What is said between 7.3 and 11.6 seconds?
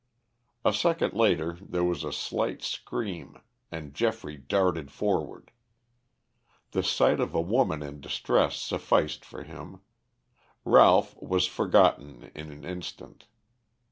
a woman in distress sufficed for him; Ralph was